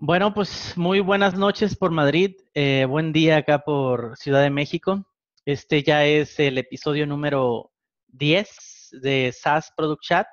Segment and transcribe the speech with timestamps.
[0.00, 5.04] Bueno, pues muy buenas noches por Madrid, eh, buen día acá por Ciudad de México.
[5.44, 7.72] Este ya es el episodio número
[8.06, 10.28] 10 de SAS Product Chat.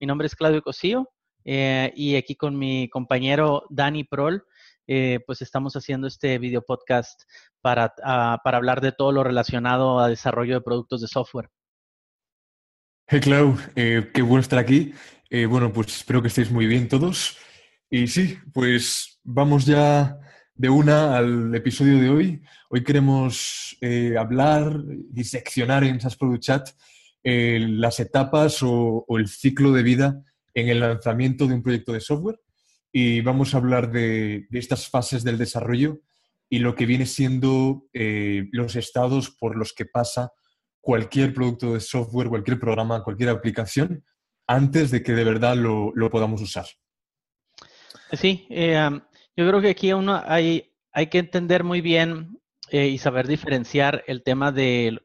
[0.00, 1.10] Mi nombre es Claudio Cosío
[1.44, 4.46] eh, y aquí con mi compañero Dani Prol,
[4.86, 7.24] eh, pues estamos haciendo este video podcast
[7.60, 11.50] para, ah, para hablar de todo lo relacionado a desarrollo de productos de software.
[13.08, 14.94] Hey Clau, qué bueno estar aquí.
[15.50, 17.36] bueno, pues espero que estéis muy bien todos.
[17.94, 20.18] Y sí, pues vamos ya
[20.54, 22.42] de una al episodio de hoy.
[22.70, 26.68] Hoy queremos eh, hablar, diseccionar en SAS Product Chat
[27.22, 30.24] eh, las etapas o, el ciclo de vida
[30.54, 32.40] en el lanzamiento de un proyecto de software.
[32.90, 36.00] Y vamos a hablar de, estas fases del desarrollo
[36.48, 40.32] y lo que viene siendo eh, los estados por los que pasa
[40.80, 44.02] cualquier producto de software, cualquier programa, cualquier aplicación,
[44.46, 46.64] antes de que de verdad lo lo podamos usar.
[48.12, 48.90] Sí, eh,
[49.36, 52.38] yo creo que aquí uno hay, hay que entender muy bien
[52.70, 55.00] eh, y saber diferenciar el tema de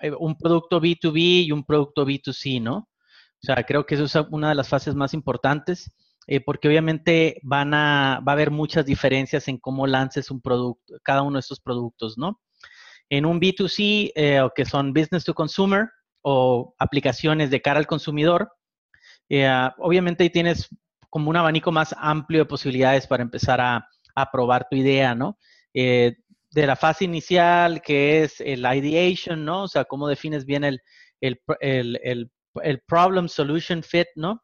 [0.00, 2.76] eh, un producto B2B y un producto B2C, ¿no?
[2.76, 5.92] O sea, creo que eso es una de las fases más importantes,
[6.46, 11.20] porque obviamente van a, va a haber muchas diferencias en cómo lances un producto, cada
[11.20, 12.40] uno de estos productos, ¿no?
[13.10, 15.90] En un B2C, o que son business to consumer
[16.22, 18.50] o aplicaciones de cara al consumidor,
[19.76, 20.70] obviamente ahí tienes
[21.14, 23.88] como un abanico más amplio de posibilidades para empezar a,
[24.32, 25.38] probar tu idea, ¿no?
[25.72, 26.16] Eh,
[26.50, 29.62] de la fase inicial, que es el ideation, ¿no?
[29.62, 30.80] O sea, cómo defines bien el,
[31.20, 34.42] el, el, problem solution fit, ¿no?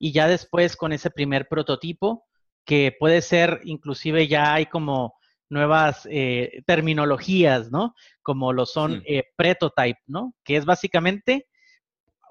[0.00, 2.26] Y ya después con ese primer prototipo,
[2.64, 5.14] que puede ser, inclusive ya hay como
[5.48, 7.94] nuevas eh, terminologías, ¿no?
[8.20, 10.34] Como lo son eh, prototype, ¿no?
[10.42, 11.46] Que es básicamente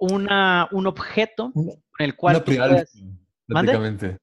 [0.01, 2.43] una, un objeto con el cual
[3.49, 4.17] prácticamente.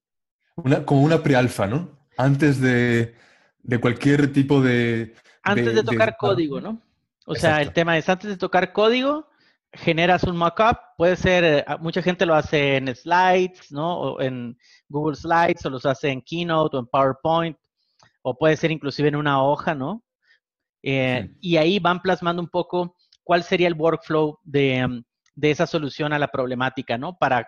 [0.55, 1.89] Una, como una prealfa, ¿no?
[2.17, 3.13] Antes de,
[3.79, 5.13] cualquier tipo de...
[5.43, 6.81] Antes de, tocar código, ¿no?
[7.25, 9.29] O sea, el tema es, antes de tocar código,
[9.73, 13.99] generas un mockup, puede ser, eh, mucha gente lo hace en slides, ¿no?
[13.99, 17.57] O en Google Slides, o los hace en Keynote o en PowerPoint,
[18.21, 20.03] o puede ser inclusive en una hoja, ¿no?
[20.83, 25.03] Eh, y ahí van plasmando un poco cuál sería el workflow de,
[25.35, 27.17] de esa solución a la problemática, ¿no?
[27.17, 27.47] Para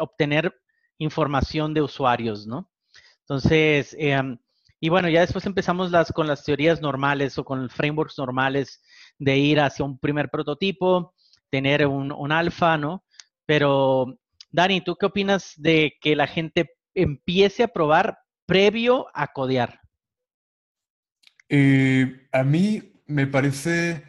[0.00, 0.54] obtener
[0.98, 2.70] información de usuarios, ¿no?
[3.20, 4.38] Entonces, em,
[4.80, 8.82] y bueno, ya después empezamos las, con las teorías normales o con frameworks normales
[9.18, 11.14] de ir hacia un primer prototipo,
[11.50, 13.04] tener un, un alfa, ¿no?
[13.46, 14.18] Pero,
[14.50, 19.80] Dani, ¿tú qué opinas de que la gente empiece a probar previo a codear?
[21.48, 24.04] Eh, a mí me parece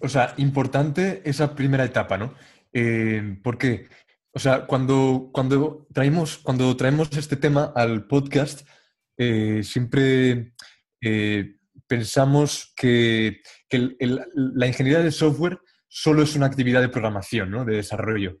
[0.00, 2.34] o sea, importante esa primera etapa, ¿no?
[2.72, 3.88] Eh, porque
[4.36, 8.68] o sea, cuando, cuando, traemos, cuando traemos este tema al podcast,
[9.16, 10.52] eh, siempre
[11.00, 15.58] eh, pensamos que, la ingeniería de software
[15.88, 17.64] solo es una actividad de programación, ¿no?
[17.64, 18.38] de desarrollo.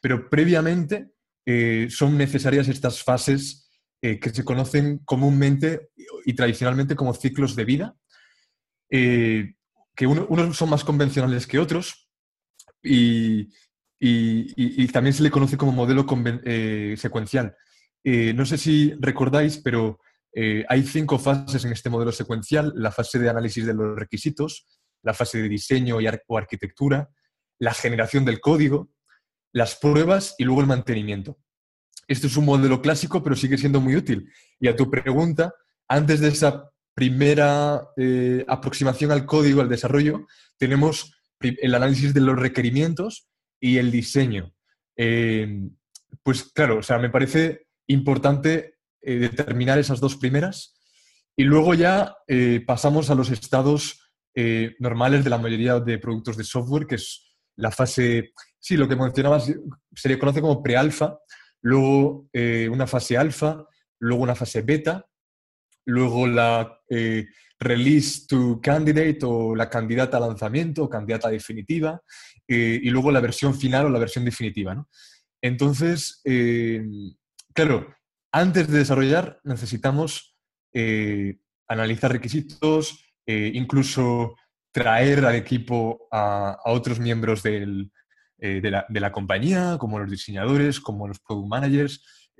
[0.00, 1.10] Pero previamente
[1.44, 3.70] eh, son necesarias estas fases
[4.00, 5.90] que se conocen comúnmente
[6.24, 7.96] y tradicionalmente como ciclos de vida,
[8.88, 12.08] que unos son más convencionales que otros
[12.82, 13.48] y,
[13.98, 16.06] y, también se le conoce como modelo
[16.44, 17.56] eh, secuencial.
[18.04, 20.00] Eh, no sé si recordáis, pero
[20.32, 22.72] eh, hay cinco fases en este modelo secuencial.
[22.76, 24.66] La fase de análisis de los requisitos,
[25.02, 25.98] la fase de diseño
[26.28, 27.08] o arquitectura,
[27.58, 28.90] la generación del código,
[29.52, 31.38] las pruebas y luego el mantenimiento.
[32.06, 34.30] Esto es un modelo clásico, pero sigue siendo muy útil.
[34.60, 35.54] Y a tu pregunta,
[35.88, 37.82] antes de esa primera
[38.46, 40.26] aproximación al código, al desarrollo,
[40.56, 43.28] tenemos el análisis de los requerimientos
[43.66, 44.54] y el diseño.
[44.96, 45.68] Eh,
[46.22, 50.78] pues claro, o sea, me parece importante eh, determinar esas dos primeras
[51.36, 54.02] y luego ya eh, pasamos a los estados
[54.80, 58.94] normales de la mayoría de productos de software, que es la fase, sí, lo que
[58.94, 59.50] mencionabas
[59.94, 61.18] se le conoce como pre-alfa,
[61.62, 62.28] luego
[62.70, 63.64] una fase alfa,
[63.98, 65.06] luego una fase beta,
[65.86, 66.80] luego la
[67.58, 72.00] release to candidate o la candidata a lanzamiento o candidata definitiva,
[72.46, 74.86] eh, y luego la versión final o la versión definitiva.
[75.40, 76.84] Entonces, eh,
[77.52, 77.94] claro,
[78.32, 80.36] antes de desarrollar necesitamos
[80.72, 81.38] eh,
[81.68, 84.36] analizar requisitos, incluso
[84.70, 87.90] traer al equipo a, otros miembros de,
[88.38, 92.30] la, compañía, como los diseñadores, como los product managers,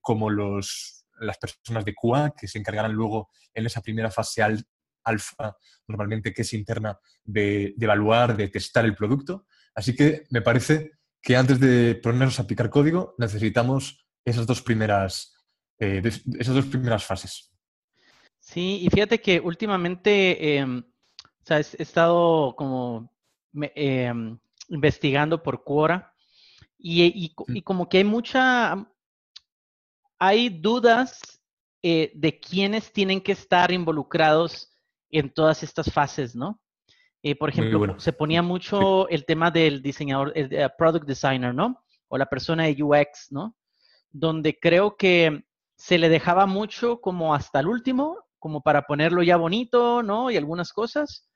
[0.00, 5.56] como los, las personas de QA que se encargarán luego en esa primera fase alfa,
[5.86, 9.46] normalmente que es interna, de, evaluar, de testar el producto.
[9.74, 10.92] Así que me parece
[11.22, 15.34] que antes de ponernos a aplicar código necesitamos esas dos primeras
[15.78, 16.08] eh, de
[16.38, 17.52] esas dos primeras fases.
[18.40, 23.12] Sí, y fíjate que últimamente em, o sea, he, estado como
[23.54, 26.12] em, investigando por Quora
[26.78, 28.86] y, y, como que hay mucha,
[30.18, 31.20] hay dudas
[31.82, 34.72] eh, de quiénes tienen que estar involucrados
[35.10, 36.60] en todas estas fases, ¿no?
[37.22, 41.82] Eh, por ejemplo, se ponía mucho el tema del diseñador, el product designer, ¿no?
[42.08, 43.56] O la persona de UX, ¿no?
[44.10, 45.44] Donde creo que
[45.76, 50.30] se le dejaba mucho como hasta el último, como para ponerlo ya bonito, ¿no?
[50.30, 51.28] Y algunas cosas.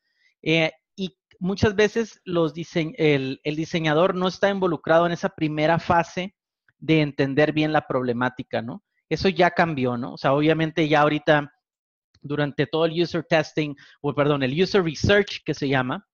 [0.43, 6.35] Eh, y muchas veces los el, el, diseñador no está involucrado en esa primera fase
[6.81, 8.83] de entender bien la problemática, ¿no?
[9.09, 10.15] Eso ya cambió, ¿no?
[10.15, 11.53] O sea, obviamente ya ahorita
[12.23, 16.07] durante todo el user testing, o perdón, el user research que se llama,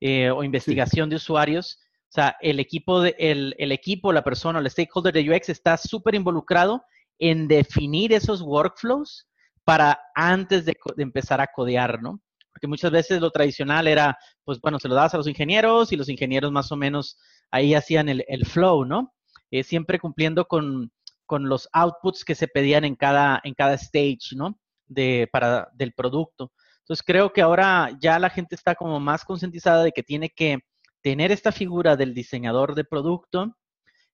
[0.00, 1.78] eh, o investigación de usuarios,
[2.08, 5.76] o sea, el equipo, de, el, el equipo, la persona, el stakeholder de UX está
[5.76, 6.84] súper involucrado
[7.18, 9.26] en definir esos workflows
[9.64, 12.20] para antes de, empezar a codear, ¿no?
[12.52, 15.96] Porque muchas veces lo tradicional era, pues bueno, se lo dabas a los ingenieros y
[15.96, 17.18] los ingenieros más o menos
[17.50, 19.15] ahí hacían el, el flow, ¿no?
[19.50, 20.90] Eh, siempre cumpliendo con,
[21.24, 24.58] con, los outputs que se pedían en cada, en cada stage, ¿no?
[24.88, 26.52] de, para, del producto.
[26.80, 30.60] Entonces creo que ahora ya la gente está como más concientizada de que tiene que
[31.02, 33.56] tener esta figura del diseñador de producto,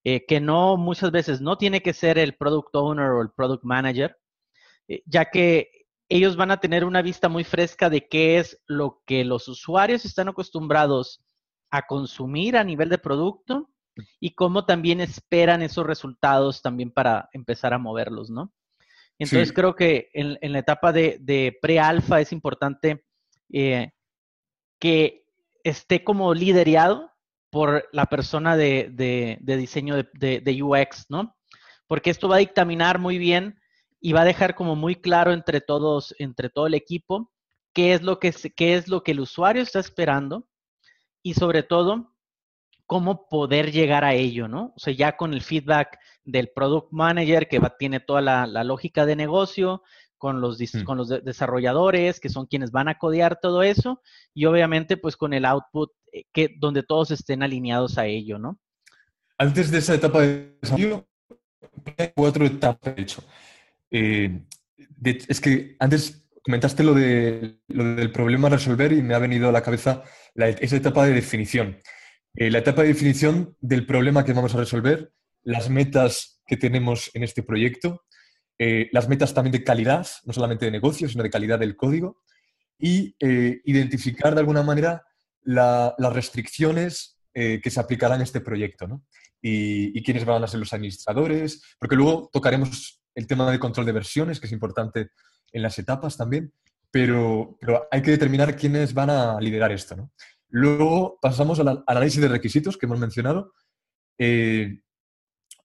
[0.04, 3.64] eh, que no muchas veces no tiene que ser el product owner o el product
[3.64, 4.16] manager,
[4.88, 9.02] eh, ya que ellos van a tener una vista muy fresca de qué es lo
[9.06, 11.22] que los usuarios están acostumbrados
[11.70, 13.70] a consumir a nivel de producto
[14.20, 18.52] y cómo también esperan esos resultados también para empezar a moverlos, ¿no?
[19.18, 23.04] Entonces creo que en, la etapa de, pre-alfa es importante
[23.52, 23.92] eh,
[24.80, 25.24] que
[25.62, 27.12] esté como liderado
[27.50, 31.36] por la persona de, diseño de, UX, ¿no?
[31.86, 33.60] Porque esto va a dictaminar muy bien
[34.00, 37.30] y va a dejar como muy claro entre todos, entre todo el equipo,
[37.72, 40.48] qué es lo que, qué es lo que el usuario está esperando
[41.22, 42.11] y sobre todo
[42.92, 44.74] cómo poder llegar a ello, ¿no?
[44.76, 49.06] O sea, ya con el feedback del product manager que va, tiene toda la, lógica
[49.06, 49.82] de negocio,
[50.18, 50.84] con los, mm.
[50.84, 54.02] con los desarrolladores, que son quienes van a codear todo eso,
[54.34, 58.60] y obviamente pues con el output eh, que, donde todos estén alineados a ello, ¿no?
[59.38, 61.08] Antes de esa etapa de desarrollo,
[61.96, 63.24] hay cuatro etapas, de hecho.
[63.90, 64.38] Eh,
[65.02, 69.48] es que antes comentaste lo, de, lo del problema a resolver y me ha venido
[69.48, 70.02] a la cabeza
[70.34, 71.78] esa etapa de definición.
[72.34, 75.12] Eh, la etapa de definición del problema que vamos a resolver,
[75.42, 78.04] las metas que tenemos en este proyecto,
[78.58, 82.22] eh, las metas también de calidad, no solamente de negocio, sino de calidad del código,
[82.78, 85.04] y eh, identificar de alguna manera
[85.44, 89.06] las restricciones que se aplicarán a este proyecto, ¿no?
[89.40, 93.86] Y, y, quiénes van a ser los administradores, porque luego tocaremos el tema de control
[93.86, 95.08] de versiones, que es importante
[95.50, 96.52] en las etapas también,
[96.92, 100.12] pero, pero hay que determinar quiénes van a liderar esto, ¿no?
[100.52, 103.54] Luego pasamos al análisis de requisitos que hemos mencionado.
[104.18, 104.82] Eh,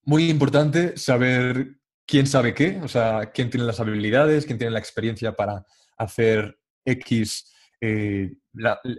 [0.04, 1.76] muy importante saber
[2.06, 5.66] quién sabe qué, o sea, quién tiene las habilidades, quién tiene la experiencia para
[5.98, 8.32] hacer X, eh,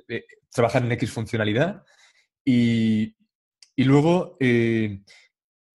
[0.08, 1.82] eh, trabajar en X funcionalidad.
[2.44, 3.17] Y,
[3.79, 4.37] luego,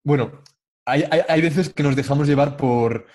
[0.04, 0.44] bueno,
[0.86, 3.07] hay, veces que nos dejamos llevar por,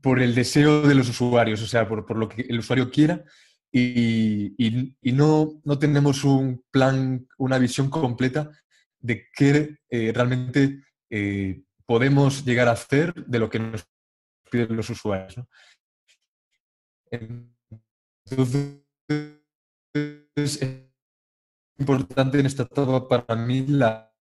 [0.00, 3.24] por el deseo de los usuarios, o sea, por, por lo que el usuario quiera
[3.72, 8.50] y, no, no, tenemos un plan, una visión completa
[9.00, 13.88] de qué eh, realmente eh, podemos llegar a hacer de lo que nos
[14.50, 15.36] piden los usuarios.
[17.10, 18.82] Entonces,
[20.34, 20.60] es
[21.78, 24.12] importante en esta etapa para mí la,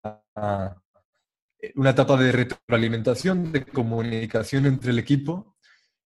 [1.75, 5.57] una etapa de retroalimentación, de comunicación entre el equipo.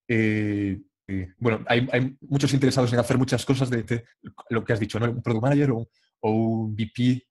[0.07, 0.81] Eh,
[1.37, 4.05] bueno, hay, muchos interesados en hacer muchas cosas de,
[4.49, 5.09] lo que has dicho, ¿no?
[5.09, 5.87] Un product manager o,
[6.21, 7.27] un VP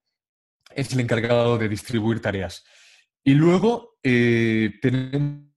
[0.74, 2.64] es el encargado de distribuir tareas.
[3.24, 5.50] Y luego eh, tenemos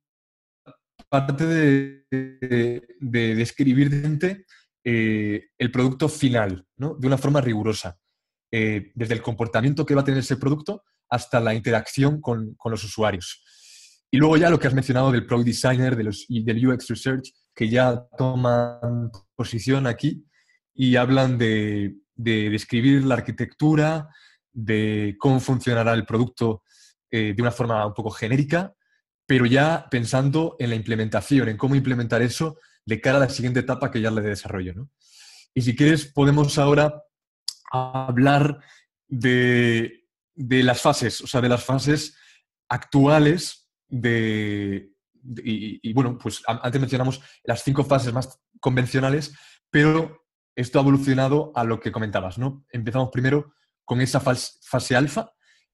[1.10, 3.92] parte de, describir
[4.84, 6.96] eh, el producto final, ¿no?
[6.96, 8.00] De una forma rigurosa.
[8.50, 12.84] Eh, desde el comportamiento que va a tener ese producto hasta la interacción con, los
[12.84, 13.44] usuarios.
[14.10, 17.34] Y luego ya lo que has mencionado del Product Designer de y del UX Research,
[17.58, 20.24] que ya toman posición aquí
[20.76, 24.10] y hablan de, describir la arquitectura,
[24.54, 26.62] de cómo funcionará el producto
[27.10, 28.76] eh, de una forma un poco genérica,
[29.26, 33.62] pero ya pensando en la implementación, en cómo implementar eso de cara a la siguiente
[33.62, 34.90] etapa que ya la de desarrollo.
[35.56, 37.02] Y si quieres, podemos ahora
[37.72, 38.60] hablar
[39.08, 42.16] de, de, las fases, o sea, de las fases
[42.70, 44.92] actuales de,
[45.24, 49.36] y, bueno, pues antes mencionamos las cinco fases más convencionales,
[49.70, 52.66] pero esto ha evolucionado a lo que comentabas, ¿no?
[52.72, 53.54] Empezamos primero
[53.86, 55.32] con esa fase, alfa,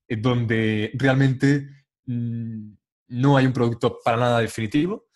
[0.07, 1.67] eh, donde realmente
[2.05, 2.73] mm,
[3.07, 5.07] no hay un producto para nada definitivo.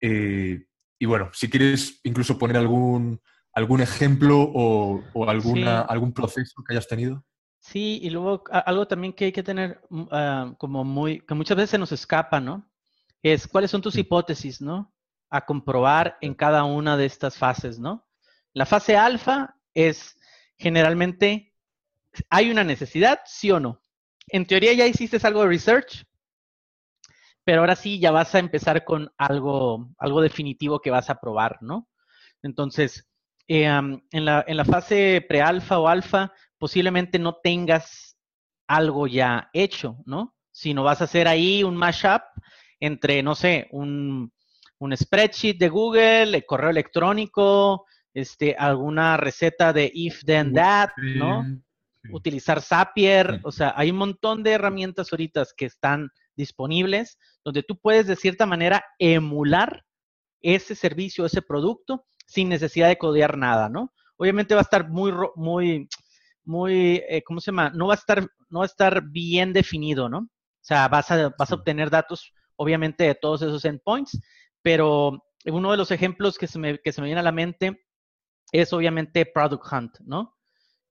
[0.00, 0.66] Eh,
[0.98, 3.20] y bueno, si quieres incluso poner algún,
[3.52, 7.24] algún ejemplo o, alguna, algún proceso que hayas tenido.
[7.58, 11.56] Sí, y luego algo también que hay que tener mm, ah, como muy, que muchas
[11.56, 12.70] veces se nos escapa, ¿no?
[13.28, 14.94] Es cuáles son tus hipótesis, ¿no?
[15.30, 18.06] A comprobar en cada una de estas fases, ¿no?
[18.52, 20.16] La fase alfa es
[20.56, 21.52] generalmente,
[22.30, 23.18] ¿hay una necesidad?
[23.24, 23.82] Sí o no.
[24.28, 26.06] En teoría ya hiciste algo de research,
[27.42, 31.58] pero ahora sí ya vas a empezar con algo, algo definitivo que vas a probar,
[31.62, 31.88] ¿no?
[32.42, 33.08] Entonces,
[33.48, 38.16] eh, en, la, en la fase prealfa o alfa, posiblemente no tengas
[38.68, 40.36] algo ya hecho, ¿no?
[40.52, 42.22] Sino vas a hacer ahí un mashup
[42.80, 44.32] entre, no sé, un,
[44.78, 51.44] un spreadsheet de Google, el correo electrónico, este, alguna receta de if, then, that, ¿no?
[52.12, 57.78] Utilizar Zapier, o sea, hay un montón de herramientas ahorita que están disponibles donde tú
[57.78, 59.84] puedes de cierta manera emular
[60.40, 63.92] ese servicio, ese producto sin necesidad de codear nada, ¿no?
[64.16, 65.88] Obviamente va a estar muy, muy,
[66.44, 67.70] muy, eh, ¿cómo se llama?
[67.70, 70.18] No va a estar, no va a estar bien definido, ¿no?
[70.18, 70.28] O
[70.60, 74.20] sea, vas a, vas a obtener datos, obviamente, de todos esos endpoints,
[74.62, 77.86] pero uno de los ejemplos que se me, que se me viene a la mente
[78.52, 80.36] es obviamente Product Hunt, ¿no?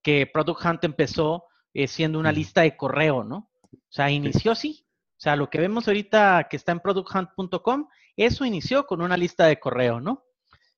[0.01, 3.49] Que Product Hunt empezó eh, siendo una lista de correo, ¿no?
[3.71, 4.85] O sea, inició así,
[5.17, 9.45] o sea, lo que vemos ahorita que está en producthunt.com, eso inició con una lista
[9.45, 10.25] de correo, ¿no?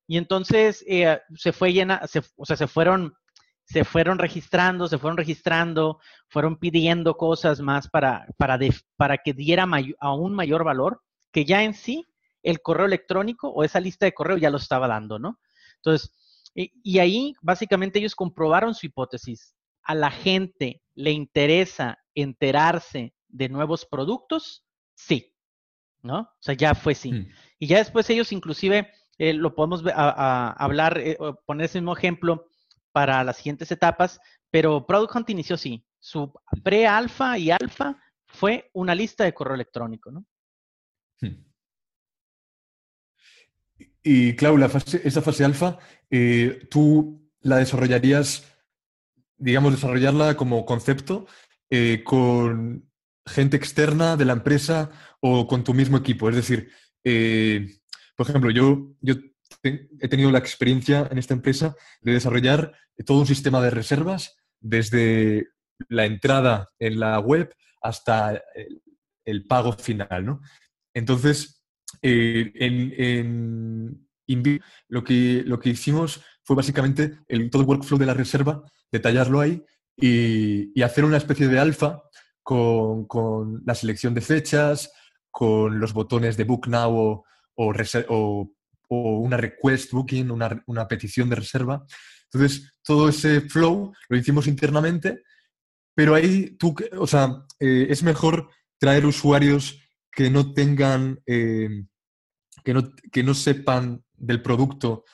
[0.08, 2.02] Y entonces eh, se fue llena,
[2.36, 3.16] o sea, se fueron,
[3.68, 8.58] se fueron registrando, se fueron registrando, fueron pidiendo cosas más para, para,
[8.96, 9.68] para que diera
[10.00, 11.02] aún mayor valor,
[11.34, 12.06] que ya en sí
[12.44, 15.40] el correo electrónico o esa lista de correo ya lo estaba dando, ¿no?
[15.76, 16.14] Entonces,
[16.56, 19.54] y ahí básicamente ellos comprobaron su hipótesis.
[19.84, 25.36] A la gente le interesa enterarse de nuevos productos, sí,
[26.02, 26.20] ¿no?
[26.20, 27.12] O sea, ya fue sí.
[27.12, 27.28] Mm.
[27.60, 32.48] Y ya después ellos inclusive eh, lo podemos hablar, eh, poner ese mismo ejemplo
[32.98, 35.86] para las siguientes etapas, pero Product Hunt inició sí.
[36.00, 40.26] Su pre-alfa y alfa fue una lista de correo electrónico, ¿no?
[41.22, 41.46] Hmm.
[44.02, 45.78] Y Clau, esa fase alfa,
[46.10, 48.52] eh, tú la desarrollarías,
[49.38, 51.28] digamos, desarrollarla como concepto
[52.04, 52.90] con
[53.28, 54.90] gente externa de la empresa
[55.20, 56.30] o con tu mismo equipo.
[56.30, 56.72] Es decir,
[57.04, 57.78] eh,
[58.16, 59.14] por ejemplo, yo, yo
[59.64, 62.74] he tenido la experiencia en esta empresa de desarrollar
[63.06, 65.48] todo un sistema de reservas desde
[65.90, 68.42] la entrada en la web hasta
[69.24, 70.26] el, pago final.
[70.26, 70.42] ¿no?
[70.94, 71.64] Entonces,
[72.02, 74.08] eh, en,
[74.90, 77.20] lo, que, lo que hicimos fue básicamente
[77.52, 79.64] todo el workflow de la reserva, detallarlo ahí
[79.96, 82.04] y, hacer una especie de alfa
[82.44, 84.92] con, la selección de fechas,
[85.30, 87.24] con los botones de Book Now
[87.56, 87.74] o,
[88.90, 91.86] una request booking, una, petición de reserva.
[92.32, 95.24] Entonces, todo ese flow lo hicimos internamente,
[95.96, 99.80] pero ahí tú, o sea, eh, es mejor traer usuarios
[100.12, 101.86] que no tengan, eh,
[102.64, 105.06] que, no, que no sepan del producto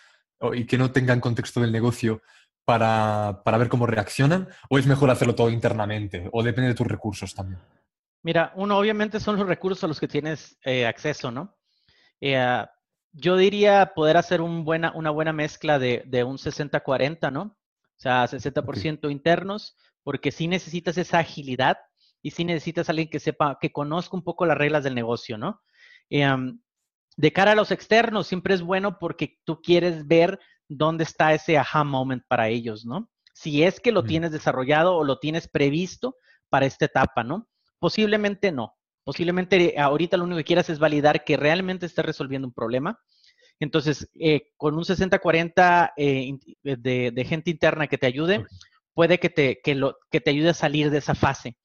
[0.54, 2.22] y que no tengan contexto del negocio
[2.66, 4.48] para, ver cómo reaccionan?
[4.70, 6.30] ¿O es mejor hacerlo todo internamente?
[6.32, 7.60] ¿O depende de tus recursos también?
[8.24, 11.58] Mira, uno obviamente son los recursos a los que tienes eh, acceso, ¿no?
[13.14, 17.42] Yo diría poder hacer un buena, una buena mezcla de, un 60-40, ¿no?
[17.42, 21.78] O sea, 60% internos, porque sí necesitas esa agilidad
[22.22, 25.62] y sí necesitas alguien que sepa, que conozca un poco las reglas del negocio, ¿no?
[26.10, 26.28] Eh,
[27.16, 31.58] de cara a los externos, siempre es bueno porque tú quieres ver dónde está ese
[31.58, 33.10] aha moment para ellos, ¿no?
[33.34, 36.16] Si es que lo tienes desarrollado o lo tienes previsto
[36.50, 37.48] para esta etapa, ¿no?
[37.80, 38.76] Posiblemente no.
[39.04, 43.00] Posiblemente eh, ahorita lo único que quieras es validar que realmente estés resolviendo un problema.
[43.60, 46.32] Entonces, eh, con un 60-40 eh,
[46.64, 48.46] de, gente interna que te ayude,
[48.94, 51.58] puede que te, que, lo, que te ayude a salir de esa fase.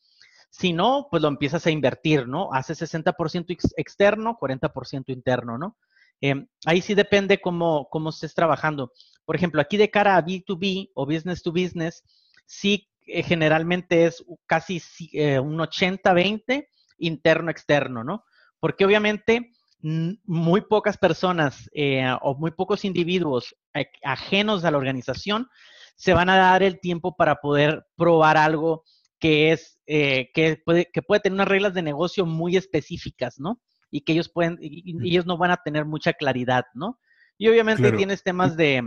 [0.51, 2.53] Si no, pues lo empiezas a invertir, ¿no?
[2.53, 5.77] Haces 60% externo, 40% interno, ¿no?
[6.21, 8.93] Em, ahí sí depende cómo, cómo estés trabajando.
[9.25, 12.03] Por ejemplo, aquí de cara a B2B o business to business,
[12.47, 16.67] sí eh, generalmente es casi eh, un 80-20
[16.99, 18.25] interno-externo, ¿no?
[18.61, 23.55] Porque obviamente muy pocas personas eh, o muy pocos individuos
[24.03, 25.49] ajenos a la organización
[25.95, 28.83] se van a dar el tiempo para poder probar algo
[29.21, 33.61] que es que puede, que puede tener unas reglas de negocio muy específicas, ¿no?
[33.91, 36.99] y que ellos pueden, y, ellos no van a tener mucha claridad, ¿no?
[37.37, 38.83] Y obviamente tienes temas de,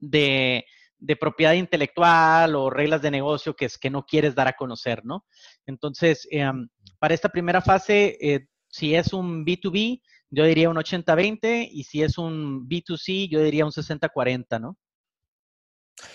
[0.00, 0.64] de,
[0.98, 5.04] de, propiedad intelectual o reglas de negocio que, es, que no quieres dar a conocer,
[5.04, 5.24] ¿no?
[5.66, 11.68] Entonces, em, para esta primera fase, eh, si es un B2B, yo diría un 80-20
[11.70, 14.76] y si es un B2C, yo diría un 60-40, ¿no?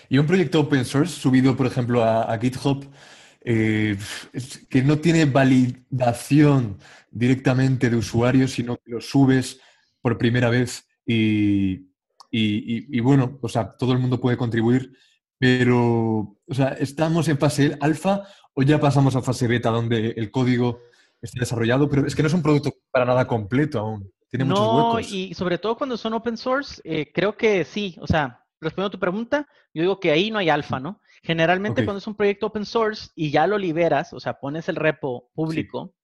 [0.08, 2.88] Y un proyecto open source subido, por ejemplo, a, GitHub,
[3.40, 3.98] eh,
[4.68, 6.78] que no tiene validación
[7.10, 9.60] directamente de usuarios, sino que lo subes
[10.00, 11.91] por primera vez y,
[12.34, 14.92] y, bueno, o sea, todo el mundo puede contribuir,
[15.38, 18.22] pero, o sea, ¿estamos en fase alfa
[18.54, 20.80] o ya pasamos a fase beta donde el código
[21.20, 21.88] está desarrollado?
[21.90, 24.10] Pero es que no es un producto para nada completo aún.
[24.30, 25.12] Tiene muchos huecos.
[25.12, 28.92] y sobre todo cuando son open source, eh, creo que sí, o sea, respondiendo a
[28.92, 31.00] tu pregunta, yo digo que ahí no hay alfa, ¿no?
[31.22, 34.76] Generalmente cuando es un proyecto open source y ya lo liberas, o sea, pones el
[34.76, 35.94] repo público,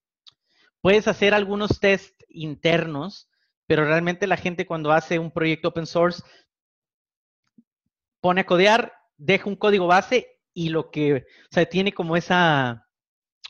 [0.81, 3.29] puedes hacer algunos test internos,
[3.69, 6.23] pero realmente la gente cuando hace un proyecto open source
[8.19, 12.87] pone a codear, deja un código base y lo que, o sea, tiene como esa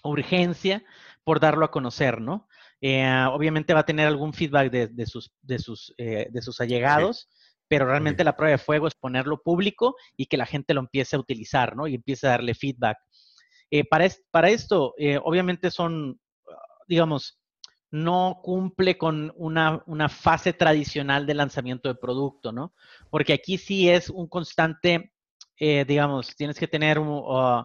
[0.03, 0.83] urgencia
[1.23, 2.49] por darlo a conocer, ¿no?
[2.81, 7.29] Eh, obviamente va a tener algún feedback de, sus, de, sus, eh, de sus allegados,
[7.69, 11.15] pero realmente la prueba de fuego es ponerlo público y que la gente lo empiece
[11.15, 11.87] a utilizar, ¿no?
[11.87, 12.97] Y empiece a darle feedback.
[13.71, 16.19] Eh, para, para, esto, eh, obviamente son,
[16.89, 17.38] digamos,
[17.91, 22.73] no cumple con una, fase tradicional de lanzamiento de producto, ¿no?
[23.09, 25.13] Porque aquí sí es un constante,
[25.57, 27.63] eh, digamos, tienes que tener uh,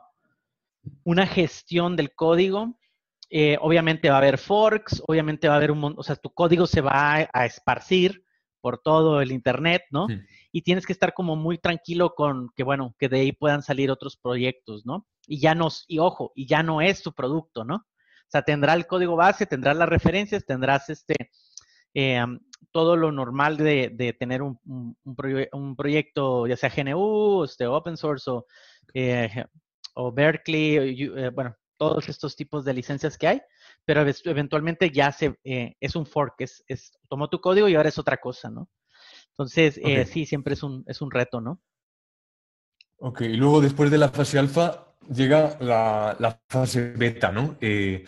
[1.04, 2.78] una gestión del código.
[3.60, 6.80] obviamente va a haber forks, obviamente va a haber un, o sea, tu código se
[6.80, 8.24] va a esparcir,
[8.64, 10.06] por todo el Internet, ¿no?
[10.50, 13.90] Y tienes que estar como muy tranquilo con que, bueno, que de ahí puedan salir
[13.90, 15.06] otros proyectos, ¿no?
[15.26, 17.84] Y ya no, y ojo, y ya no es tu producto, ¿no?
[18.34, 21.30] O sea, tendrá el código base, tendrás las referencias, tendrás este,
[21.94, 22.20] eh,
[22.72, 24.56] todo lo normal de, tener un,
[25.76, 28.44] proyecto, ya sea GNU, este, open source o,
[28.92, 29.44] eh,
[29.94, 33.42] o Berkeley, eh, bueno, todos estos tipos de licencias que hay,
[33.84, 37.98] pero eventualmente ya se, es un fork, es, es, tomó tu código y ahora es
[38.00, 38.68] otra cosa, ¿no?
[39.28, 39.80] Entonces,
[40.10, 41.60] sí, siempre es un, es un reto, ¿no?
[42.96, 47.56] Ok, y luego después de la fase alfa llega la, fase beta, ¿no?
[47.60, 48.04] Eh,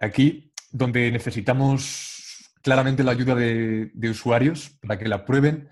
[0.00, 5.68] aquí, donde necesitamos claramente la ayuda de, usuarios para que la prueben.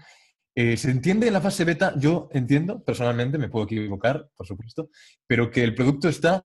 [0.54, 4.90] se entiende en la fase beta, yo entiendo, personalmente, me puedo equivocar, por supuesto,
[5.26, 6.44] pero que el producto está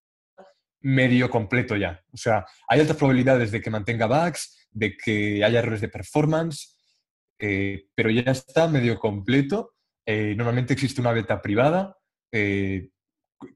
[0.81, 2.03] medio completo ya.
[2.11, 6.75] O sea, hay altas probabilidades de que mantenga bugs, de que haya errores de performance,
[7.39, 9.75] eh, pero ya está medio completo.
[10.05, 11.95] Eh, normalmente existe una beta privada
[12.31, 12.89] eh,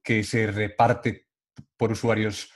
[0.04, 1.28] que se reparte
[1.78, 2.52] por usuarios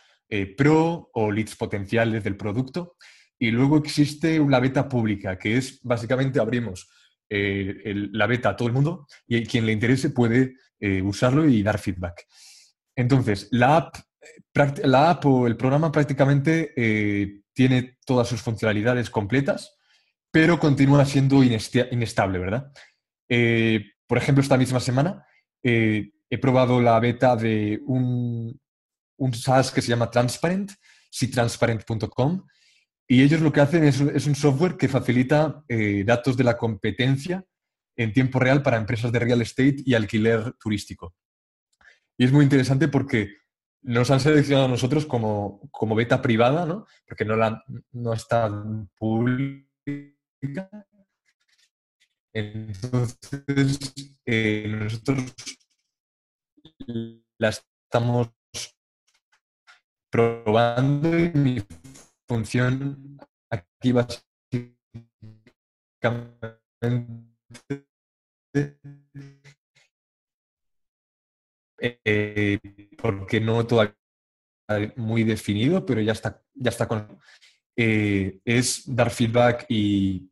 [0.58, 2.96] pro o leads potenciales del producto.
[3.39, 6.89] Y luego existe una beta pública, que es básicamente abrimos
[7.30, 10.56] la beta a todo el mundo y quien le interese puede
[11.04, 12.26] usarlo y dar feedback.
[12.96, 13.96] Entonces, la app
[14.84, 19.78] la app o el programa prácticamente eh, tiene todas sus funcionalidades completas,
[20.32, 22.72] pero continúa siendo inestable, ¿verdad?
[23.28, 25.26] Eh, por ejemplo, esta misma semana
[25.63, 28.60] eh, he probado la beta de un,
[29.18, 30.72] un SaaS que se llama Transparent,
[31.10, 32.46] sitransparent.com,
[33.08, 35.63] y ellos lo que hacen es, es un software que facilita
[36.06, 37.44] datos de la competencia
[37.98, 41.15] en tiempo real para empresas de real estate y alquiler turístico.
[42.18, 43.39] Y es muy interesante porque
[43.82, 45.62] nos han seleccionado a nosotros como,
[45.96, 46.86] beta privada, ¿no?
[47.06, 48.50] Porque no, la, no está
[48.98, 49.68] pública.
[52.34, 53.94] Entonces,
[54.26, 55.34] eh, nosotros
[57.38, 58.30] la estamos
[60.12, 61.63] probando y mi
[62.28, 63.17] función
[63.50, 64.30] aquí básicamente
[71.82, 72.60] eh,
[73.02, 73.95] porque no todavía
[74.98, 77.19] muy definido, pero ya está, ya está con...
[77.76, 80.30] Eh, es dar feedback y,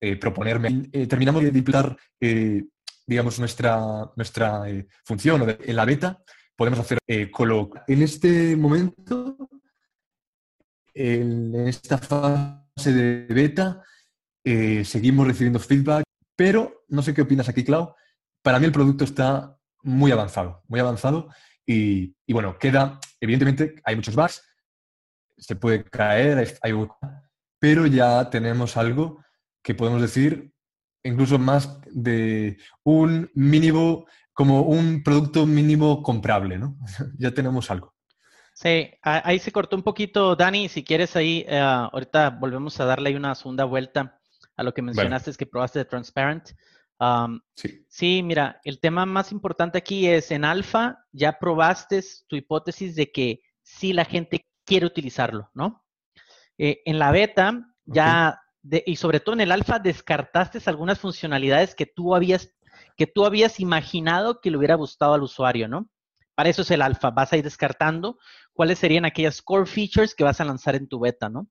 [0.00, 0.88] eh, proponerme.
[1.08, 1.96] terminamos de diplar,
[3.06, 4.64] digamos, nuestra, nuestra
[5.04, 6.22] función en la beta.
[6.56, 6.98] Podemos hacer
[7.30, 7.78] coloc.
[7.88, 9.36] En este momento,
[10.94, 13.82] en esta fase de beta,
[14.44, 16.04] seguimos recibiendo feedback,
[16.36, 17.94] pero no sé qué opinas aquí, Clau.
[18.42, 21.28] Para mí el producto está muy avanzado, muy avanzado.
[21.66, 24.42] Y, bueno, queda, evidentemente, hay muchos bugs,
[25.36, 26.72] se puede caer, hay,
[27.58, 29.24] pero ya tenemos algo
[29.62, 30.53] que podemos decir
[31.04, 36.76] incluso más de un mínimo, como un producto mínimo comprable, ¿no?
[37.18, 37.94] ya tenemos algo.
[38.54, 40.68] Sí, ahí se cortó un poquito, Dani.
[40.68, 44.20] Si quieres ahí, eh, ahorita volvemos a darle una segunda vuelta
[44.56, 46.50] a lo que mencionaste, es que probaste de Transparent.
[47.56, 47.84] sí.
[47.88, 53.10] sí, mira, el tema más importante aquí es en alfa, ya probaste tu hipótesis de
[53.10, 55.84] que sí la gente quiere utilizarlo, ¿no?
[56.56, 58.40] Eh, en la beta, ya,
[58.70, 62.54] y sobre todo en el alfa, descartaste algunas funcionalidades que tú habías,
[62.96, 65.88] que tú habías imaginado que le hubiera gustado al usuario, ¿no?
[66.34, 68.18] Para eso es el alfa, vas a ir descartando
[68.52, 71.48] cuáles serían aquellas core features que vas a lanzar en tu beta, ¿no?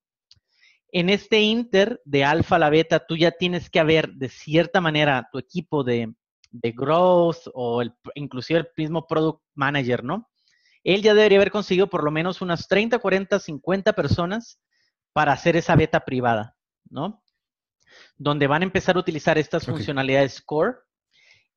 [0.92, 4.82] En este inter de alfa a la beta, tú ya tienes que haber de cierta
[4.82, 6.14] manera tu equipo de,
[6.52, 10.30] growth o el, inclusive el mismo product manager, ¿no?
[10.84, 14.60] Él ya debería haber conseguido por lo menos unas 30, 40, 50 personas
[15.14, 16.56] para hacer esa beta privada,
[16.94, 17.24] ¿no?
[18.18, 20.78] Donde van a empezar a utilizar estas funcionalidades core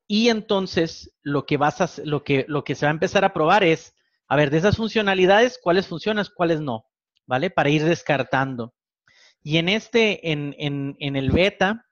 [0.08, 3.32] y entonces lo que vas a, lo que, lo que se va a empezar a
[3.32, 3.94] probar es,
[4.28, 6.86] a ver, de esas funcionalidades, cuáles funcionan, cuáles no,
[7.26, 7.50] ¿vale?
[7.50, 8.74] Para ir descartando.
[9.42, 11.86] Y en este, en, en, en el beta,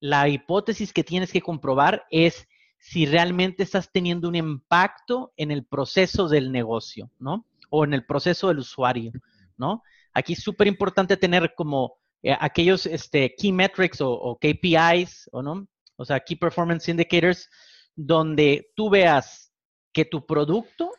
[0.00, 2.46] la hipótesis que tienes que comprobar es
[2.78, 7.46] si realmente estás teniendo un impacto en el proceso del negocio, ¿no?
[7.70, 9.12] O en el proceso del usuario,
[9.56, 9.82] ¿no?
[10.12, 15.42] Aquí es súper importante tener como eh, aquellos este, key metrics o, o, KPIs, ¿o
[15.42, 15.68] no?
[15.96, 17.48] o sea, Key Performance Indicators,
[17.94, 19.52] donde tú veas
[19.92, 20.90] que tu producto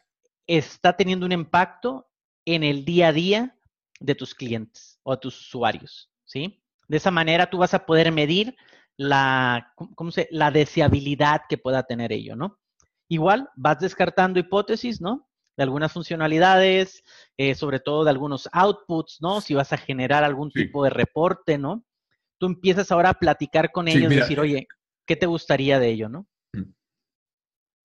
[0.48, 2.08] está teniendo un impacto
[2.46, 3.60] en el día a día
[4.00, 6.64] de tus clientes o tus usuarios, ¿sí?
[6.88, 8.56] De esa manera tú vas a poder medir
[8.96, 12.60] la, ¿cómo se, la deseabilidad que pueda tener ello, ¿no?
[13.10, 15.28] Igual vas descartando hipótesis, ¿no?
[15.58, 17.04] De algunas funcionalidades,
[17.38, 19.42] eh, sobre todo de algunos outputs, ¿no?
[19.42, 21.86] Si vas a generar algún tipo de reporte, ¿no?
[22.38, 24.68] Tú empiezas ahora a platicar con ellos decir, oye,
[25.06, 26.28] ¿qué te gustaría de ello, no?
[26.54, 26.74] Mm.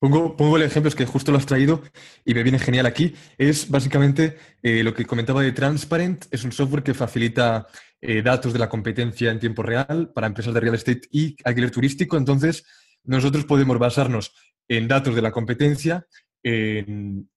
[0.00, 1.82] Pongo, pongo, el ejemplo, es que justo lo has traído
[2.24, 3.14] y me viene genial aquí.
[3.38, 7.68] Es básicamente eh, lo que comentaba de Transparent, es un software que facilita
[8.00, 11.70] eh, datos de la competencia en tiempo real para empresas de real estate y alquiler
[11.70, 12.16] turístico.
[12.16, 12.64] Entonces,
[13.04, 14.34] nosotros podemos basarnos
[14.68, 16.06] en datos de la competencia,
[16.42, 17.29] en,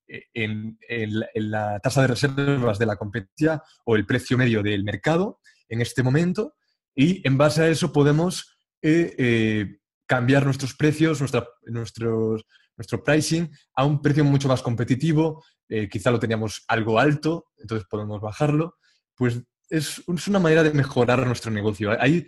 [1.34, 6.02] la tasa de reservas de la competencia o el precio medio del mercado en este
[6.02, 6.54] momento
[6.94, 12.44] y en base a eso podemos eh, cambiar nuestros precios, nuestra, nuestros,
[12.76, 15.44] nuestro pricing a un precio mucho más competitivo.
[15.68, 18.76] Eh, quizá lo teníamos algo alto, entonces podemos bajarlo.
[19.14, 21.90] Pues es, una manera de mejorar nuestro negocio.
[22.00, 22.26] Ahí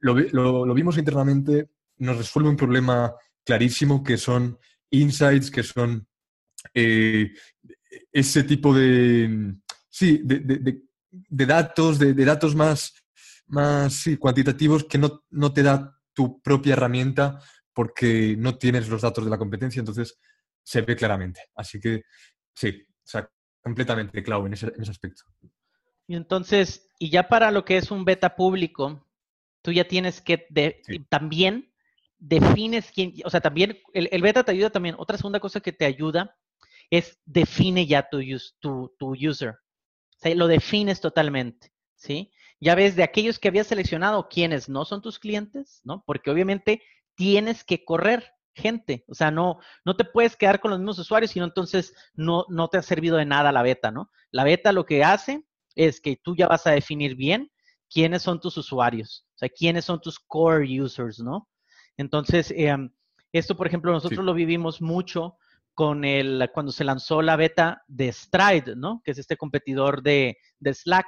[0.00, 3.14] lo, vimos internamente, nos resuelve un problema
[3.44, 4.58] clarísimo que son
[4.90, 6.08] insights, que son
[6.72, 7.32] eh,
[8.12, 9.54] ese tipo de,
[9.88, 12.94] sí, de, datos, de, datos más
[13.46, 17.40] más cuantitativos que no, no, te da tu propia herramienta
[17.74, 20.18] porque no tienes los datos de la competencia, entonces
[20.62, 21.42] se ve claramente.
[21.54, 22.02] Así que
[22.54, 23.28] sí, o sea,
[23.60, 25.22] completamente clave en ese, en ese aspecto.
[26.06, 29.06] Y entonces, y ya para lo que es un beta público,
[29.62, 30.46] tú ya tienes que
[31.08, 31.72] también
[32.18, 34.94] defines quién, o sea, también el, beta te ayuda también.
[34.98, 36.36] Otra segunda cosa que te ayuda
[36.98, 38.20] es define ya tu,
[38.60, 39.50] tu, tu user.
[39.50, 42.30] O sea, lo defines totalmente, ¿sí?
[42.64, 46.02] ya ves de aquellos que habías seleccionado quiénes no son tus clientes, ¿no?
[46.06, 46.82] Porque obviamente
[47.14, 51.32] tienes que correr gente, o sea, no, no te puedes quedar con los mismos usuarios,
[51.32, 54.10] sino entonces no, no te ha servido de nada la beta, ¿no?
[54.30, 57.50] La beta lo que hace es que tú ya vas a definir bien
[57.90, 61.48] quiénes son tus usuarios, o sea, quiénes son tus core users, ¿no?
[61.98, 62.90] Entonces, em,
[63.32, 65.36] esto, por ejemplo, nosotros lo vivimos mucho
[65.74, 69.02] con el, cuando se lanzó la beta de Stride, ¿no?
[69.04, 71.06] Que es este competidor de, de Slack.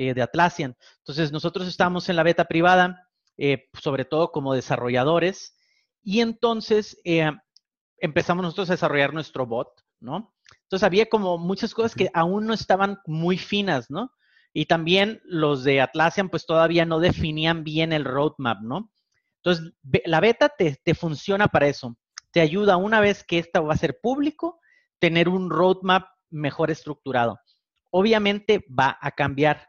[0.00, 0.76] Eh, de Atlassian.
[0.98, 5.56] Entonces, nosotros estamos en la beta privada, eh, sobre todo como desarrolladores,
[6.04, 7.32] y entonces eh,
[7.96, 9.66] empezamos nosotros a desarrollar nuestro bot,
[9.98, 10.32] ¿no?
[10.62, 14.12] Entonces, había como muchas cosas que aún no estaban muy finas, ¿no?
[14.52, 18.92] Y también los de Atlassian, pues todavía no definían bien el roadmap, ¿no?
[19.42, 19.72] Entonces,
[20.04, 21.96] la beta te, te funciona para eso.
[22.30, 24.60] Te ayuda una vez que esta va a ser público,
[24.98, 27.38] tener un roadmap mejor estructurado.
[27.90, 29.68] Obviamente va a cambiar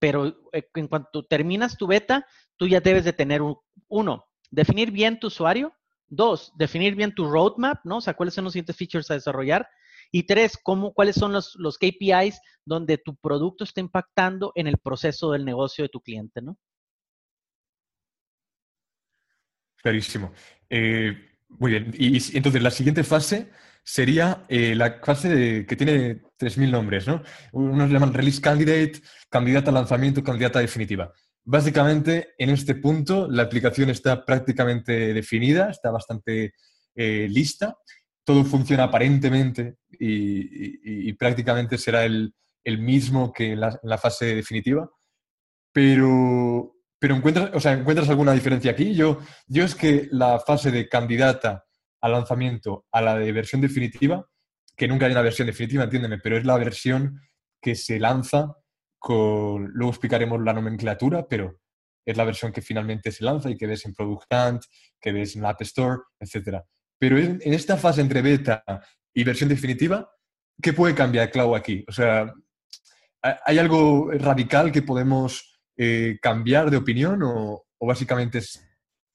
[0.00, 3.42] pero eh, en cuanto terminas tu beta, tú ya debes de tener
[3.86, 5.72] uno, definir bien tu usuario,
[6.08, 7.98] dos, definir bien tu roadmap, ¿no?
[7.98, 9.68] O sea, cuáles son los siguientes features a desarrollar.
[10.10, 14.78] Y tres, cómo, cuáles son los, los KPIs donde tu producto está impactando en el
[14.78, 16.58] proceso del negocio de tu cliente, ¿no?
[19.76, 20.32] Clarísimo.
[20.68, 21.94] Eh, muy bien.
[21.96, 23.50] Y, entonces la siguiente fase
[23.82, 27.22] sería eh, la fase que tiene 3.000 nombres, ¿no?
[27.52, 31.12] Unos llaman release candidate, candidata a lanzamiento, candidata definitiva.
[31.44, 36.54] Básicamente, en este punto, la aplicación está prácticamente definida, está bastante
[36.94, 37.76] eh, lista
[38.30, 42.32] todo funciona aparentemente y, prácticamente será el,
[42.64, 44.88] mismo que en la, fase definitiva.
[45.72, 48.94] Pero, pero encuentras, o sea, ¿encuentras alguna diferencia aquí?
[48.94, 51.64] Yo, yo es que la fase de candidata
[52.02, 54.28] al lanzamiento a la de versión definitiva,
[54.76, 57.18] que nunca hay una versión definitiva, entiéndeme, pero es la versión
[57.60, 58.54] que se lanza
[58.98, 61.58] con, luego explicaremos la nomenclatura, pero
[62.04, 64.62] es la versión que finalmente se lanza y que ves en Product Hunt,
[65.00, 66.58] que ves en App Store, etc.
[66.98, 68.62] Pero en, esta fase entre beta
[69.14, 70.10] y versión definitiva,
[70.60, 71.82] ¿qué puede cambiar Cloud aquí?
[71.88, 72.30] O sea,
[73.22, 75.49] ¿hay algo radical que podemos
[75.82, 78.62] eh, cambiar de opinión o, básicamente es,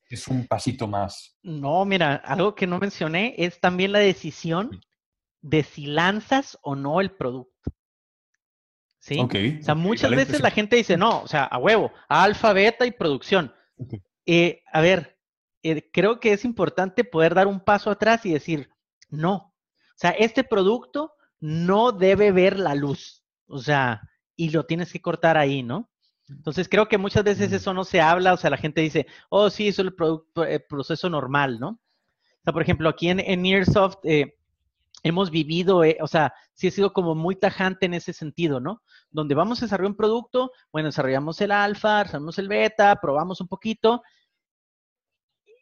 [0.09, 1.37] es, un pasito más?
[1.43, 4.81] No, mira, algo que no mencioné es también la decisión
[5.41, 7.71] de si lanzas o no el producto.
[8.97, 9.19] ¿sí?
[9.19, 12.91] o sea, muchas veces la gente dice, no, o sea, a huevo, alfa, beta y
[12.91, 13.53] producción.
[14.25, 15.19] Eh, a ver,
[15.61, 18.71] eh, creo que es importante poder dar un paso atrás y decir,
[19.11, 24.01] no, o sea, este producto no debe ver la luz, o sea,
[24.35, 25.91] y lo tienes que cortar ahí, ¿no?
[26.29, 29.49] Entonces creo que muchas veces eso no se habla, o sea, la gente dice, oh,
[29.49, 29.87] sí, eso es
[30.49, 31.69] el, proceso normal, ¿no?
[31.69, 34.35] O sea, por ejemplo, aquí en, en Nearsoft, eh,
[35.03, 38.81] hemos vivido, eh, o sea, sí ha sido como muy tajante en ese sentido, ¿no?
[39.11, 43.47] Donde vamos a desarrollar un producto, bueno, desarrollamos el alfa, desarrollamos el beta, probamos un
[43.47, 44.01] poquito,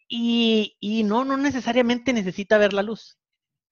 [0.08, 3.18] y, y no, no necesariamente necesita ver la luz.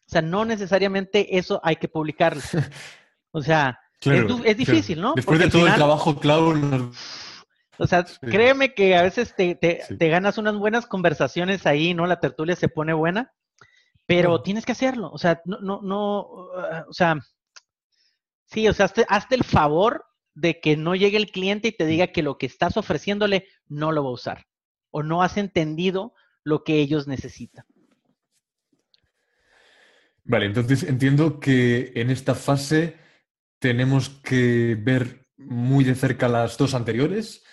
[0.08, 2.41] O sea, no necesariamente eso hay que publicarlo.
[3.34, 5.13] O sea, es, difícil, ¿no?
[5.15, 6.91] Después de todo el trabajo, claro.
[7.77, 12.05] O sea, créeme que a veces te, te, te, ganas unas buenas conversaciones ahí, ¿no?
[12.05, 13.33] La tertulia se pone buena.
[14.05, 17.17] Pero tienes que hacerlo, o sea, no, no, no, uh, o sea,
[18.45, 22.07] sí, o sea, hazte, el favor de que no llegue el cliente y te diga
[22.07, 24.45] que lo que estás ofreciéndole no lo va a usar
[24.89, 27.65] o no has entendido lo que ellos necesitan.
[30.23, 32.97] Vale, entonces entiendo que en esta fase
[33.62, 37.43] tenemos que ver muy de cerca las dos anteriores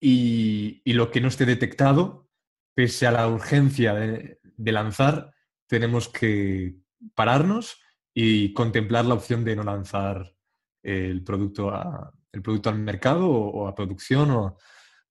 [0.00, 2.30] y, lo que no esté detectado,
[2.74, 5.34] pese a la urgencia de lanzar,
[5.66, 6.76] tenemos que
[7.14, 7.80] pararnos
[8.14, 10.34] y contemplar la opción de no lanzar
[10.82, 11.72] el producto,
[12.32, 14.30] el producto al mercado o, a producción.
[14.30, 14.56] O...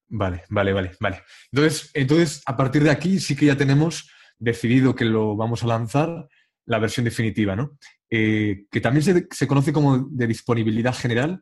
[0.07, 1.23] Vale, vale, vale, vale.
[1.51, 5.67] Entonces, entonces, a partir de aquí sí que ya tenemos decidido que lo vamos a
[5.67, 6.27] lanzar
[6.65, 7.77] la versión definitiva, ¿no?
[8.09, 11.41] Eh, que también se, conoce como de disponibilidad general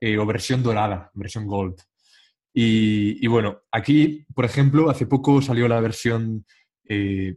[0.00, 1.78] eh, o versión dorada, versión gold.
[2.52, 6.44] Y, bueno, aquí, por ejemplo, hace poco salió la versión
[6.88, 7.36] eh,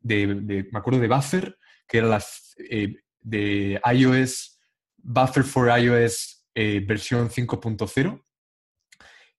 [0.00, 0.26] de,
[0.72, 2.24] me acuerdo de Buffer, que era la,
[3.20, 4.58] de iOS,
[4.96, 8.24] Buffer for iOS versión 5.0.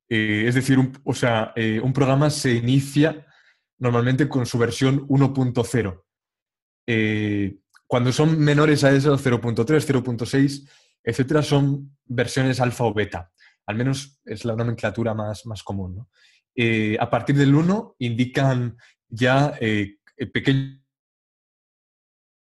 [0.10, 3.26] Eh, es decir, o sea, un programa se inicia
[3.78, 6.04] normalmente con su versión 1.0.
[7.93, 10.67] cuando son menores a eso, 0.3, 0.6,
[11.03, 13.32] etcétera, son versiones alfa o beta.
[13.67, 16.08] Al menos es la nomenclatura más, más común.
[16.99, 18.75] a partir del 1 indican
[19.08, 19.97] ya eh,
[20.34, 20.82] pequeños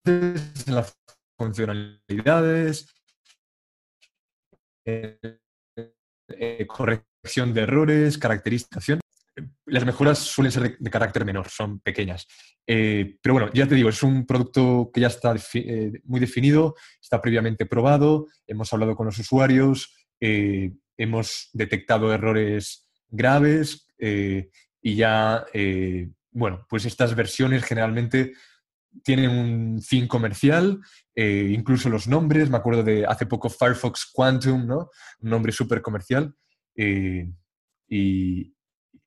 [0.06, 0.98] en las
[1.38, 2.94] funcionalidades,
[4.86, 5.18] eh,
[6.28, 9.00] eh, corrección de errores, caracterización.
[9.66, 12.26] Las mejoras suelen ser de, carácter menor, son pequeñas.
[12.66, 15.34] pero bueno, ya te digo, es un producto que ya está
[16.04, 24.94] muy definido, está previamente probado, hemos hablado con los usuarios, hemos detectado errores graves y
[24.96, 25.44] ya
[26.36, 28.34] bueno, pues estas versiones generalmente
[29.02, 30.80] tienen un fin comercial,
[31.14, 34.90] eh, incluso los nombres, me acuerdo de hace poco Firefox Quantum, ¿no?
[35.20, 36.34] Un nombre súper comercial.
[36.76, 37.30] Eh,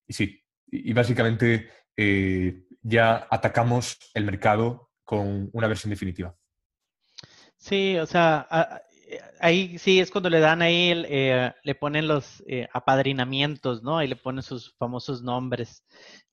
[0.09, 6.35] y, sí, y, básicamente eh, ya atacamos el mercado con una versión definitiva.
[7.57, 8.47] Sí, o sea,
[9.39, 13.97] ahí sí es cuando le dan ahí, eh, le ponen los eh, apadrinamientos, ¿no?
[13.97, 15.83] Ahí le ponen sus famosos nombres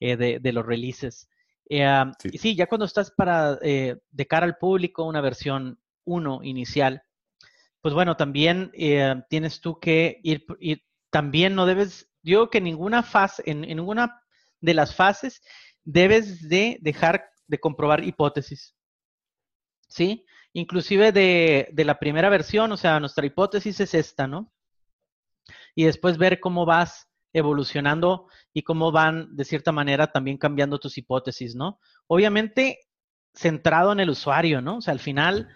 [0.00, 1.28] eh, de, los releases.
[1.68, 2.28] sí.
[2.32, 7.02] Y sí, ya cuando estás para, de cara al público, una versión 1 inicial,
[7.80, 8.72] pues bueno, también
[9.28, 14.20] tienes tú que ir, y también no debes, yo que ninguna fase, en, en ninguna
[14.60, 15.40] de las fases,
[15.84, 18.74] debes de dejar de comprobar hipótesis.
[19.88, 20.26] ¿Sí?
[20.56, 24.50] inclusive de, de, la primera versión, o sea, nuestra hipótesis es esta, ¿no?
[25.74, 30.96] Y después ver cómo vas evolucionando y cómo van, de cierta manera, también cambiando tus
[30.96, 31.78] hipótesis, ¿no?
[32.06, 32.80] Obviamente,
[33.34, 34.78] centrado en el usuario, ¿no?
[34.78, 35.46] O sea, al final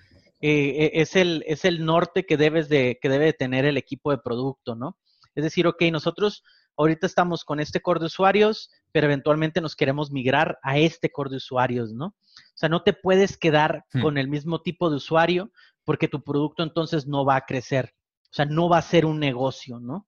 [0.43, 3.79] eh, e, es, el, es el norte que, debes de, que debe de tener el
[3.79, 4.99] equipo de producto, ¿no?
[5.35, 6.45] Es decir, ok, nosotros
[6.77, 11.31] ahorita estamos con este core de usuarios, pero eventualmente nos queremos migrar a este core
[11.31, 12.07] de usuarios, ¿no?
[12.07, 14.03] O sea, no te puedes quedar hmm.
[14.03, 15.51] con el mismo tipo de usuario
[15.85, 17.95] porque tu producto entonces no va a crecer.
[18.25, 20.07] O sea, no va a ser un negocio, ¿no?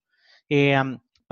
[0.49, 0.77] Eh,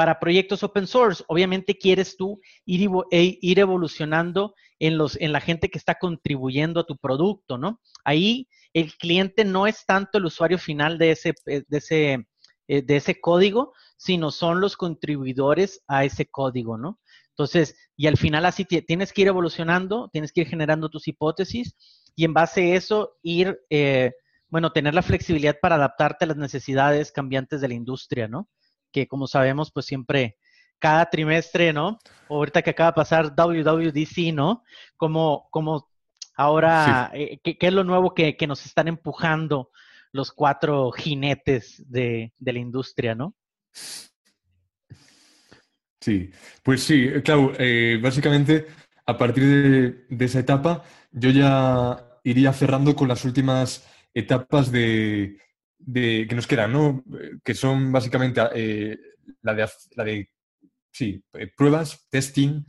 [0.01, 5.43] para proyectos open source, obviamente quieres tú ir, e, ir evolucionando en, los, en la
[5.43, 7.83] gente que está contribuyendo a tu producto, ¿no?
[8.03, 12.27] Ahí el cliente no es tanto el usuario final de ese, eh, de ese,
[12.67, 16.99] eh, de ese código, sino son los contribuidores a ese código, ¿no?
[17.29, 21.77] Entonces, y al final así tienes que ir evolucionando, tienes que ir generando tus hipótesis
[22.17, 24.13] y en base a eso ir, eh,
[24.49, 28.49] bueno, tener la flexibilidad para adaptarte a las necesidades cambiantes de la industria, ¿no?
[28.91, 30.39] Que como sabemos, pues siempre,
[30.79, 31.99] cada trimestre, ¿no?
[32.31, 34.65] ahorita que acaba de pasar WWDC, ¿no?
[34.97, 35.91] Como, como
[36.37, 39.71] ahora, eh, ¿qué, es lo nuevo que, nos están empujando
[40.11, 43.35] los cuatro jinetes de, de la industria, ¿no?
[46.01, 46.31] Sí,
[46.63, 48.67] pues sí, claro, eh, básicamente
[49.05, 55.39] a partir de, esa etapa yo ya iría cerrando con las últimas etapas de,
[55.93, 57.05] que nos quedan, ¿no?
[57.45, 58.97] Que son básicamente eh,
[59.43, 60.31] la, de, la de,
[60.91, 62.65] sí, eh, pruebas, testing,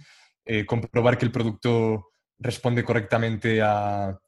[0.66, 4.20] comprobar que el producto responde correctamente a,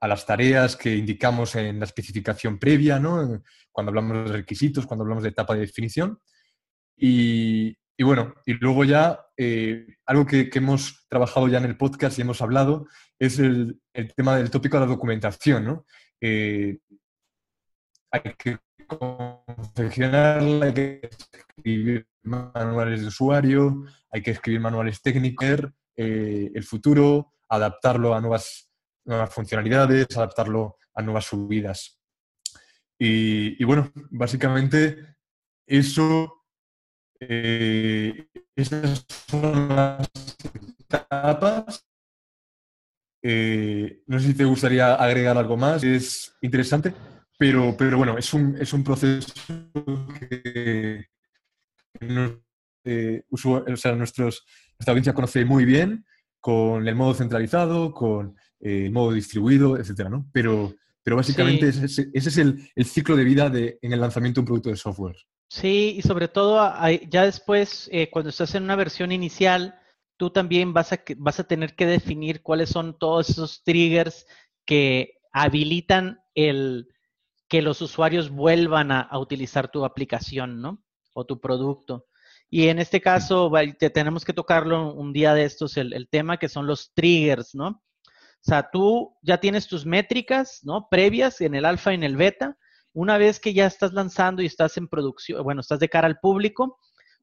[0.00, 3.42] a, las tareas que indicamos en la especificación previa, ¿no?
[3.70, 6.18] Cuando hablamos de requisitos, cuando hablamos de etapa de definición.
[6.96, 12.22] Y, bueno, y luego ya eh, algo que, hemos trabajado ya en el podcast y
[12.22, 12.86] hemos hablado
[13.18, 13.80] es el,
[14.16, 15.86] tema del tópico de la documentación, ¿no?
[16.20, 16.78] Eh,
[18.10, 26.50] hay que confeccionarla, hay que escribir manuales de usuario, hay que escribir manuales técnicos, eh,
[26.54, 28.69] el futuro, adaptarlo a nuevas,
[29.04, 32.00] nuevas funcionalidades, adaptarlo a nuevas subidas.
[32.98, 35.16] y bueno, básicamente
[35.66, 36.40] eso
[37.20, 40.08] eh, esas son las
[40.78, 41.86] etapas.
[43.22, 45.84] Eh, no sé si te gustaría agregar algo más.
[45.84, 46.94] Es interesante,
[47.38, 49.34] pero, pero bueno, es un, es un proceso
[50.18, 51.06] que
[52.00, 54.46] eh, nuestros,
[54.78, 56.06] nuestra audiencia conoce muy bien
[56.40, 60.26] con el modo centralizado, con el modo distribuido, etcétera, ¿no?
[60.32, 64.42] Pero, pero básicamente ese, es el, el, ciclo de vida de, en el lanzamiento de
[64.42, 65.16] un producto de software.
[65.48, 66.60] Sí, y sobre todo
[67.08, 69.74] ya después, eh, cuando estás en una versión inicial,
[70.16, 74.26] tú también vas a, vas a tener que definir cuáles son todos esos triggers
[74.64, 76.88] que habilitan el
[77.48, 80.84] que los usuarios vuelvan a, utilizar tu aplicación, ¿no?
[81.14, 82.06] O tu producto.
[82.48, 86.36] Y en este caso, te, tenemos que tocarlo un día de estos, el, el tema
[86.36, 87.82] que son los triggers, ¿no?
[88.40, 90.88] O sea, tú ya tienes tus métricas, ¿no?
[90.90, 92.56] Previas en el alfa y en el beta,
[92.92, 96.18] una vez que ya estás lanzando y estás en producción, bueno, estás de cara al
[96.18, 96.78] público,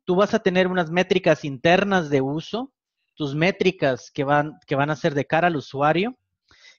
[0.06, 2.72] tú vas a tener unas métricas internas de uso,
[3.16, 6.18] tus métricas que van, que van a ser de cara al usuario,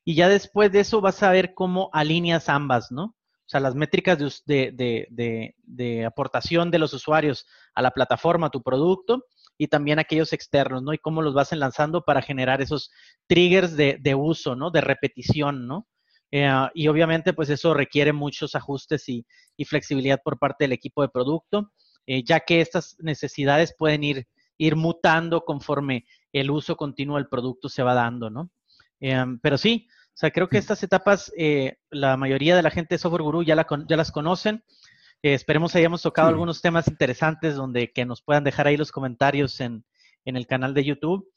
[0.05, 3.05] y ya después de eso vas a ver cómo alineas ambas, ¿no?
[3.49, 8.51] O sea, las métricas de, de, de, aportación de los usuarios a la plataforma, a
[8.51, 9.25] tu producto,
[9.59, 10.95] y también aquellos externos, ¿no?
[10.95, 12.91] Y cómo los vas enlazando para generar esos
[13.27, 14.71] triggers de, uso, ¿no?
[14.71, 15.89] De repetición, ¿no?
[16.31, 19.27] Eh, y obviamente, pues eso requiere muchos ajustes y,
[19.67, 21.73] flexibilidad por parte del equipo de producto,
[22.07, 27.69] eh, ya que estas necesidades pueden ir, ir mutando conforme el uso continuo del producto
[27.69, 28.51] se va dando, ¿no?
[29.01, 31.33] Eh, pero sí, o sea, creo que estas etapas,
[31.91, 34.65] la mayoría de la gente de Software Guru ya, la, ya las conocen.
[35.23, 39.85] Esperemos hayamos tocado algunos temas interesantes donde que nos puedan dejar ahí los comentarios en,
[40.25, 41.29] en el canal de YouTube.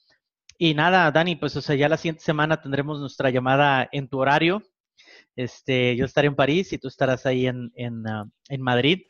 [0.58, 4.20] Y nada, Dani, pues o sea, ya la siguiente semana tendremos nuestra llamada en tu
[4.20, 4.62] horario
[5.36, 8.28] este, yo estaré en París y tú estarás ahí en, en, ah,
[8.60, 9.04] Madrid.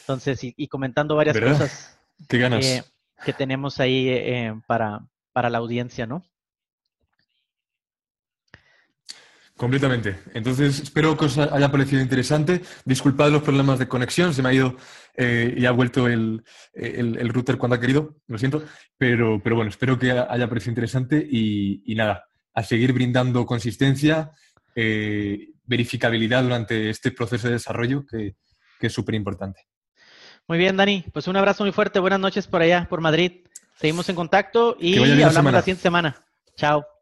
[0.00, 6.24] Entonces, y, comentando varias cosas que tenemos ahí eh, para, para la audiencia, ¿no?
[9.58, 10.20] Completamente.
[10.34, 12.62] Entonces, espero que os haya parecido interesante.
[12.84, 14.76] Disculpad los problemas de conexión, se me ha ido
[15.16, 18.62] eh, y ha vuelto el, el, router cuando ha querido, lo siento.
[18.96, 24.30] Pero, pero bueno, espero que haya parecido interesante y, y nada, a seguir brindando consistencia,
[24.76, 28.36] eh, verificabilidad durante este proceso de desarrollo que,
[28.80, 29.62] es súper importante.
[30.46, 31.04] Muy bien, Dani.
[31.12, 31.98] Pues un abrazo muy fuerte.
[31.98, 33.44] Buenas noches por allá, por Madrid.
[33.74, 36.24] Seguimos en contacto y hablamos la siguiente semana.
[36.56, 36.97] Chao.